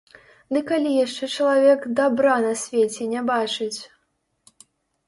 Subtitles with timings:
[0.55, 3.79] Ды калі яшчэ чалавек дабра на свеце не бачыць!